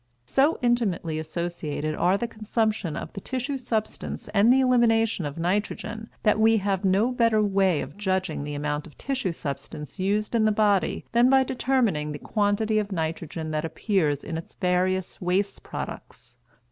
So 0.25 0.57
intimately 0.63 1.19
associated 1.19 1.93
are 1.93 2.17
the 2.17 2.27
consumption 2.27 2.97
of 2.97 3.13
the 3.13 3.21
tissue 3.21 3.59
substance 3.59 4.29
and 4.33 4.51
the 4.51 4.59
elimination 4.59 5.27
of 5.27 5.37
nitrogen 5.37 6.09
that 6.23 6.39
we 6.39 6.57
have 6.57 6.83
no 6.83 7.11
better 7.11 7.43
way 7.43 7.81
of 7.81 7.97
judging 7.97 8.43
the 8.43 8.55
amount 8.55 8.87
of 8.87 8.97
tissue 8.97 9.31
substance 9.31 9.99
used 9.99 10.33
in 10.33 10.43
the 10.45 10.51
body 10.51 11.05
than 11.11 11.29
by 11.29 11.43
determining 11.43 12.11
the 12.13 12.17
quantity 12.17 12.79
of 12.79 12.91
nitrogen 12.91 13.51
that 13.51 13.63
appears 13.63 14.23
in 14.23 14.39
its 14.39 14.55
various 14.55 15.21
waste 15.21 15.61
products. 15.61 16.35